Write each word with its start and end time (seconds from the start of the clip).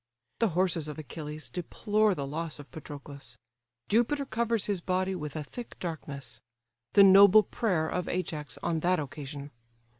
The 0.39 0.49
horses 0.57 0.87
of 0.87 0.97
Achilles 0.97 1.47
deplore 1.47 2.15
the 2.15 2.25
loss 2.25 2.57
of 2.57 2.71
Patroclus: 2.71 3.37
Jupiter 3.87 4.25
covers 4.25 4.65
his 4.65 4.81
body 4.81 5.13
with 5.13 5.35
a 5.35 5.43
thick 5.43 5.77
darkness: 5.79 6.41
the 6.93 7.03
noble 7.03 7.43
prayer 7.43 7.87
of 7.87 8.09
Ajax 8.09 8.57
on 8.63 8.79
that 8.79 8.99
occasion. 8.99 9.51